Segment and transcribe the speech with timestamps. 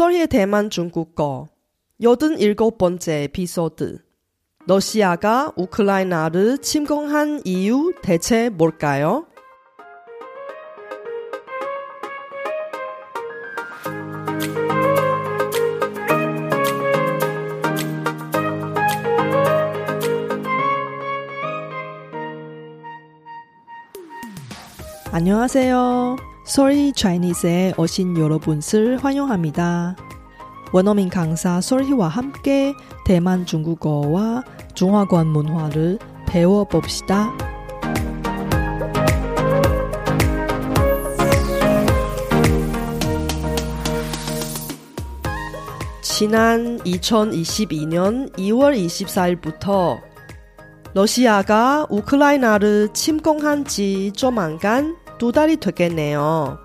[0.00, 1.48] 소리의 대만 중국어
[2.00, 3.98] 87번째 에피소드
[4.66, 9.26] 러시아가 우크라이나를 침공한 이유 대체 뭘까요?
[25.12, 26.29] 안녕하세요.
[26.50, 29.94] 소리 차이니스에 오신 여러분을 환영합니다.
[30.72, 32.74] 원어민 강사 소리와 함께
[33.06, 34.42] 대만 중국어와
[34.74, 37.32] 중화권 문화를 배워봅시다.
[46.02, 50.00] 지난 2022년 2월 24일부터
[50.94, 56.58] 러시아가 우크라이나를 침공한 지 조만간 두 달이 되겠네요.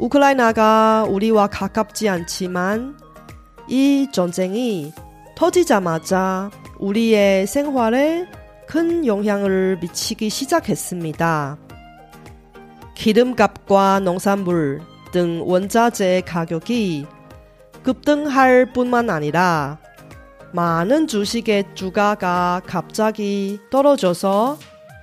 [0.00, 2.98] 우크라이나가 우리와 가깝지 않지만
[3.68, 4.92] 이 전쟁이
[5.36, 8.26] 터지자마자 우리의 생활에
[8.66, 11.56] 큰 영향을 미치기 시작했습니다.
[12.96, 14.80] 기름값과 농산물
[15.12, 17.06] 등 원자재 가격이
[17.84, 19.78] 급등할 뿐만 아니라
[20.52, 24.58] 많은 주식의 주가가 갑자기 떨어져서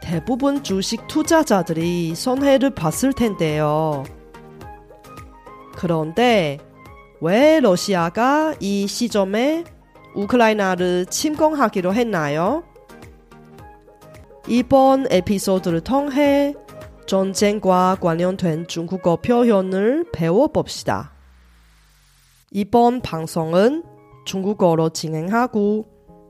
[0.06, 4.04] 대부분 주식 투자자들이 손해를 봤을 텐데요.
[5.76, 6.60] 그런데
[7.22, 9.64] 왜 러시아가 이 시점에
[10.14, 12.64] 우크라이나를 침공하기로 했나요?
[14.48, 16.54] 이번 에피소드를 통해
[17.08, 21.14] 전쟁과 관련된 중국어 표현을 배워봅시다.
[22.52, 23.84] 이번 방송은
[24.26, 25.95] 중국어로 진행하고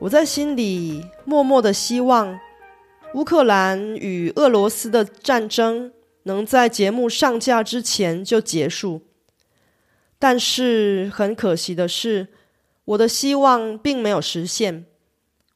[0.00, 2.38] 我在心里默默的希望，
[3.14, 5.92] 乌克兰与俄罗斯的战争
[6.22, 9.02] 能在节目上架之前就结束。
[10.20, 12.28] 但是很可惜的是，
[12.84, 14.86] 我的希望并没有实现。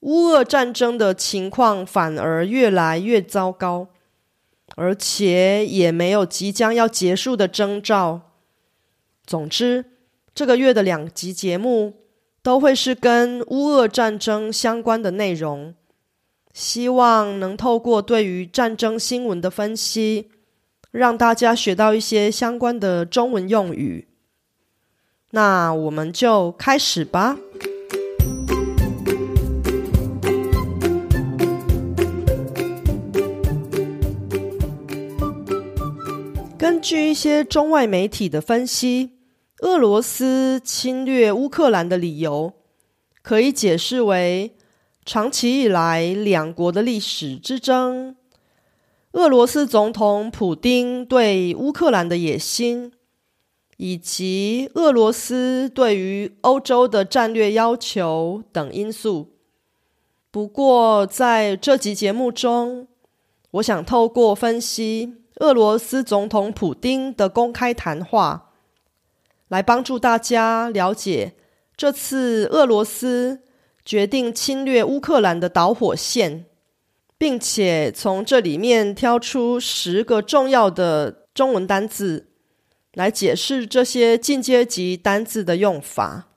[0.00, 3.86] 乌俄战争的情况反而越来越糟糕，
[4.74, 8.32] 而且也没有即将要结束的征兆。
[9.24, 9.84] 总之，
[10.34, 11.94] 这个月的两集节目
[12.42, 15.74] 都会是跟乌俄战争相关的内容，
[16.52, 20.28] 希望能透过对于战争新闻的分析，
[20.90, 24.08] 让大家学到一些相关的中文用语。
[25.30, 27.38] 那我们就开始吧。
[36.58, 39.10] 根据一些中外媒体的分析，
[39.62, 42.52] 俄罗斯侵略乌克兰的理由
[43.22, 44.56] 可以解释为
[45.04, 48.16] 长期以来两国的历史之争、
[49.12, 52.90] 俄罗斯总统普丁对乌克兰的野心，
[53.76, 59.30] 以及俄罗斯对于欧洲的战略要求等因素。
[60.32, 62.88] 不过，在这集节目中，
[63.52, 65.14] 我想透过分析。
[65.36, 68.51] 俄罗斯总统普京的公开谈话，
[69.52, 71.34] 来帮助大家了解
[71.76, 73.42] 这次俄罗斯
[73.84, 76.46] 决定侵略乌克兰的导火线，
[77.18, 82.28] 并且从这里面挑出十个重要的中文单字，
[82.94, 86.30] 来解释这些进阶级单字的用法。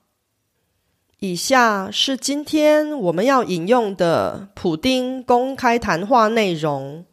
[1.20, 7.06] 以下是今天我们要引用的普丁公开谈话内容。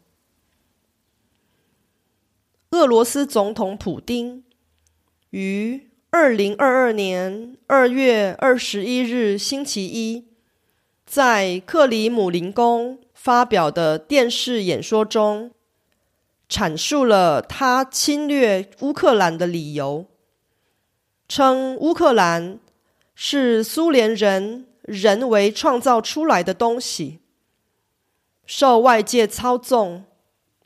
[2.72, 4.44] 俄罗斯总统普京
[5.30, 10.28] 于二零二二年二月二十一日星期一，
[11.04, 15.50] 在克里姆林宫发表的电视演说中，
[16.48, 20.06] 阐述了他侵略乌克兰的理由，
[21.26, 22.60] 称乌克兰
[23.16, 27.18] 是苏联人人为创造出来的东西，
[28.46, 30.04] 受外界操纵，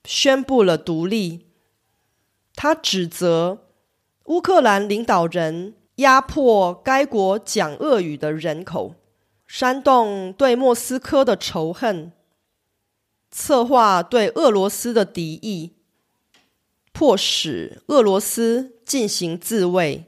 [0.05, 1.46] 宣布了独立。
[2.55, 3.68] 他指责
[4.28, 8.94] 乌克兰领导人压迫该国讲俄语的人口，
[9.46, 12.12] 煽动对莫斯科的仇恨，
[13.30, 15.72] 策划对俄罗斯的敌意，
[16.92, 20.04] 迫使俄罗斯进行自卫。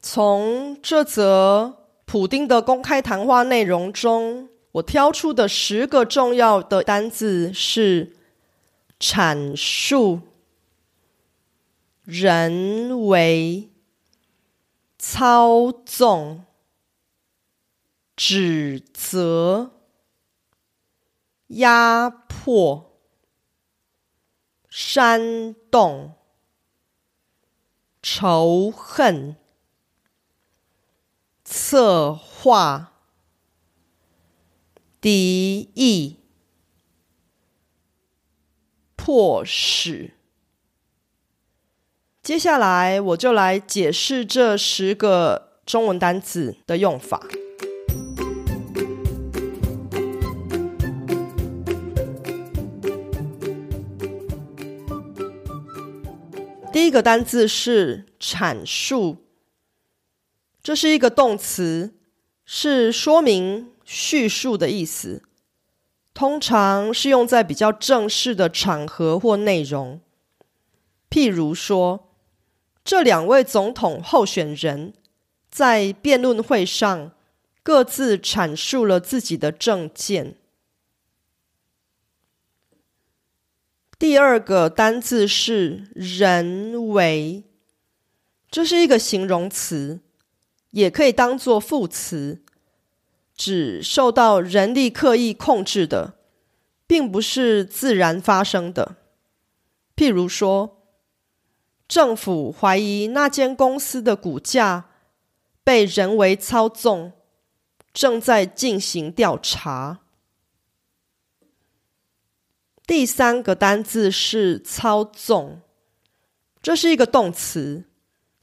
[0.00, 8.16] 从这则普丁的公开谈话内容中，我挑出的十个重要的单字是：
[8.98, 10.22] 阐述、
[12.04, 13.70] 人为、
[14.98, 16.44] 操纵、
[18.16, 19.72] 指责、
[21.48, 23.00] 压迫、
[24.68, 26.14] 煽动、
[28.02, 29.40] 仇恨。
[31.52, 32.92] 策划、
[35.00, 36.20] 敌意、
[38.94, 40.19] 迫使。
[42.30, 47.26] 接下来，我就来解释这十个中文单词的用法。
[56.72, 59.24] 第一个单字是阐述。
[60.62, 61.94] 这是一个动词，
[62.44, 65.24] 是说明、叙述的意思，
[66.14, 70.00] 通常是用在比较正式的场合或内容。
[71.10, 72.06] 譬如说，
[72.84, 74.94] 这两位总统候选人
[75.50, 77.12] 在辩论会上
[77.62, 80.36] 各自阐述了自己的政见。
[83.98, 87.44] 第二个单字是“人为”，
[88.50, 90.00] 这是一个形容词。
[90.70, 92.42] 也可以当做副词，
[93.34, 96.14] 指受到人力刻意控制的，
[96.86, 98.94] 并不是自然发生的。
[99.96, 100.79] 譬如说，
[101.90, 104.90] 政府怀疑那间公司的股价
[105.64, 107.12] 被人为操纵，
[107.92, 109.98] 正在进行调查。
[112.86, 115.62] 第三个单字是“操纵”，
[116.62, 117.86] 这是一个动词，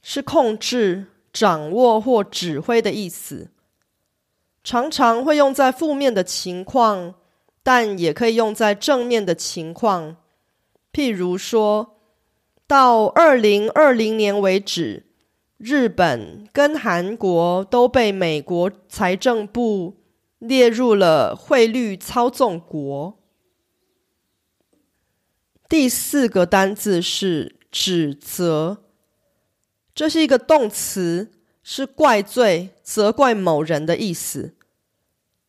[0.02, 1.06] 是控制。
[1.30, 3.50] 掌握或指挥的意思，
[4.64, 7.14] 常常会用在负面的情况，
[7.62, 10.16] 但也可以用在正面的情况。
[10.92, 11.97] 譬如说，
[12.68, 15.06] 到二零二零年为止，
[15.56, 19.96] 日本跟韩国都被美国财政部
[20.38, 23.18] 列入了汇率操纵国。
[25.66, 28.84] 第四个单字是指责。
[29.94, 31.32] 这是一个动词，
[31.62, 34.54] 是怪罪、责怪某人的意思。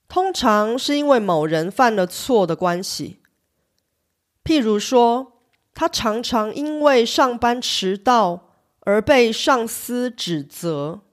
[0.08, 3.20] 通常是因为某人犯了错的关系。
[4.42, 5.39] 譬如说，
[5.80, 8.50] 他常常因为上班迟到
[8.82, 11.04] 而被上司指责。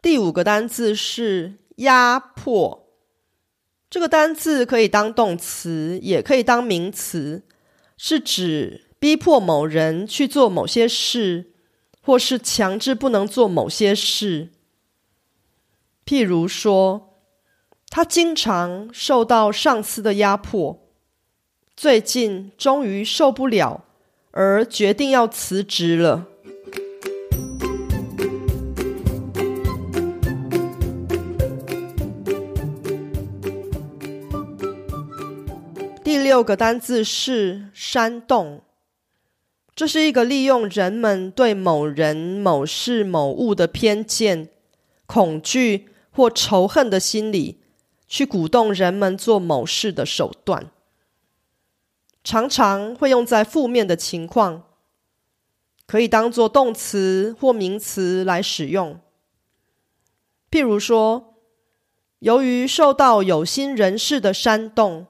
[0.00, 2.86] 第五个单字是压迫。
[3.90, 7.42] 这个单字可以当动词，也可以当名词，
[7.96, 8.84] 是指。
[9.00, 11.52] 逼迫某人去做某些事，
[12.00, 14.52] 或是强制不能做某些事。
[16.06, 17.18] 譬如说，
[17.88, 20.87] 他经常受到上司的压迫，
[21.80, 23.84] 最近终于受不了，
[24.32, 26.26] 而决定要辞职了。
[36.02, 38.62] 第六个单字是煽动。
[39.76, 44.48] 这是一个利用人们对某人、某事、某物的偏见、
[45.06, 47.60] 恐惧或仇恨的心理，
[48.08, 50.72] 去鼓动人们做某事的手段。
[52.28, 54.64] 常常会用在负面的情况，
[55.86, 59.00] 可以当做动词或名词来使用。
[60.50, 61.36] 譬如说，
[62.18, 65.06] 由于受到有心人士的煽动，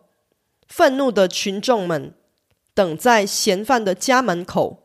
[0.68, 2.14] 愤怒的群众们。
[2.72, 4.84] 等在嫌犯的家门口，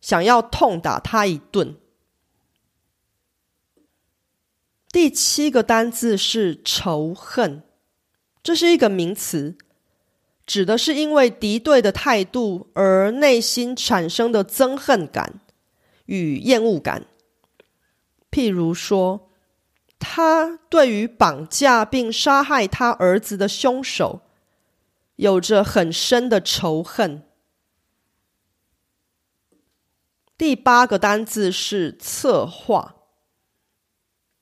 [0.00, 1.76] 想要痛打他一顿。
[4.90, 7.62] 第七个单字是仇恨，
[8.42, 9.56] 这是一个名词，
[10.50, 15.38] 指的是因为敌对的态度而内心产生的憎恨感
[16.06, 17.06] 与厌恶感。
[18.32, 19.30] 譬如说，
[20.00, 24.22] 他对于绑架并杀害他儿子的凶手。
[25.14, 27.22] 有着很深的仇恨。
[30.36, 32.96] 第八个单字是策划，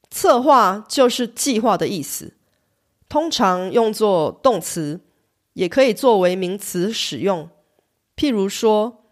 [0.09, 2.35] 策划就是计划的意思，
[3.09, 5.01] 通常用作动词，
[5.59, 7.51] 也可以作为名词使用。
[8.17, 9.05] 譬如说，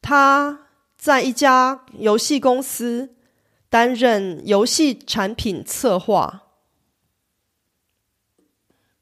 [0.00, 3.16] 他在一家游戏公司
[3.68, 6.42] 担任游戏产品策划。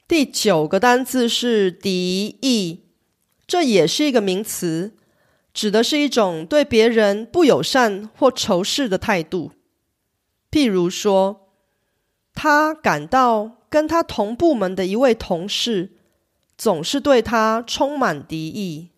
[0.08, 2.84] 第九个单字是敌意，
[3.46, 4.94] 这也是一个名词，
[5.52, 9.52] 指的是一种对别人不友善或仇视的态度。
[10.50, 11.50] 譬如说，
[12.32, 15.97] 他感到跟他同部门的一位同事
[16.58, 18.90] 总是对他充满敌意。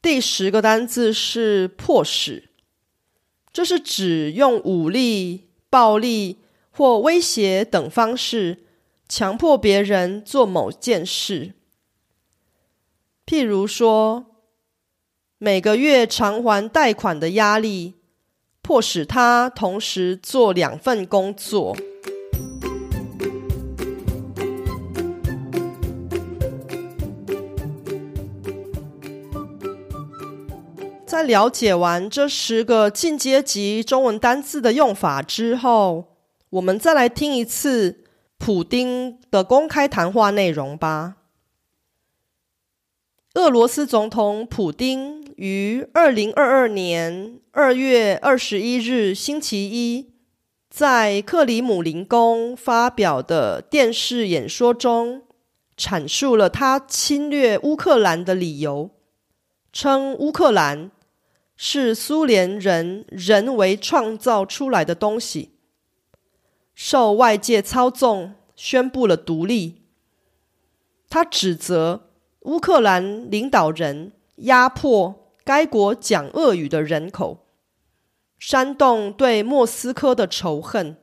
[0.00, 2.48] 第十个单字是“迫使”，
[3.52, 6.38] 这是指用武力、暴力
[6.70, 8.64] 或威胁等方式
[9.06, 11.52] 强迫别人做某件事。
[13.26, 14.24] 譬如说，
[15.36, 17.96] 每个月偿还贷款的压力，
[18.62, 21.76] 迫使他同时做两份工作。
[31.22, 36.16] 了解完这十个进阶级中文单字的用法之后，
[36.50, 38.04] 我们再来听一次
[38.38, 41.16] 普丁的公开谈话内容吧。
[43.34, 50.10] 俄罗斯总统普丁于二零二二年二月二十一日星期一
[50.68, 55.22] 在克里姆林宫发表的电视演说中，
[55.76, 58.90] 阐述了他侵略乌克兰的理由，
[59.72, 60.90] 称乌克兰
[61.62, 65.50] 是苏联人人为创造出来的东西，
[66.74, 69.82] 受外界操纵，宣布了独立。
[71.10, 72.08] 他指责。
[72.44, 77.44] 乌克兰领导人压迫该国讲俄语的人口，
[78.38, 80.96] 煽动对莫斯科的仇恨，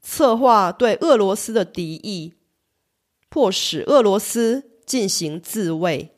[0.00, 2.32] 策划对俄罗斯的敌意，
[3.28, 6.17] 迫使俄罗斯进行自卫。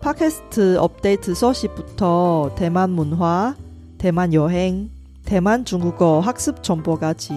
[0.00, 3.54] 팟캐스트 업데이트 소식부터 대만 문화,
[3.98, 4.88] 대만 여행,
[5.26, 7.34] 대만 중국어 학습 정보까지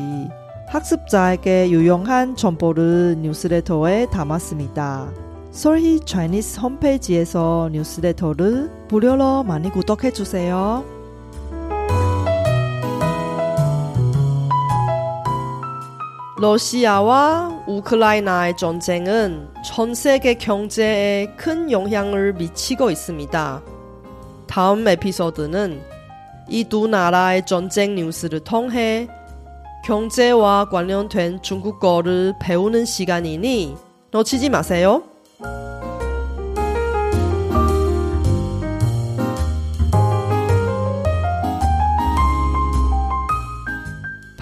[0.69, 5.11] 학습자에게 유용한 정보를 뉴스레터에 담았습니다.
[5.51, 10.92] 솔희 차이니스 홈페이지에서 뉴스레터를 무료로 많이 구독해주세요.
[16.43, 23.61] 러시아와 우크라이나의 전쟁은 전 세계 경제에 큰 영향을 미치고 있습니다.
[24.45, 25.81] 다음 에피소드는
[26.49, 29.07] 이 두 나라의 전쟁 뉴스를 통해
[29.85, 33.77] 경제와 관련된 중국어를 배우는 시간이니
[34.11, 35.03] 놓치지 마세요.